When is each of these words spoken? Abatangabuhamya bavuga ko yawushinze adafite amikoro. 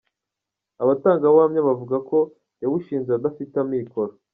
Abatangabuhamya 0.83 1.61
bavuga 1.67 1.95
ko 2.09 2.17
yawushinze 2.61 3.09
adafite 3.13 3.55
amikoro. 3.63 4.13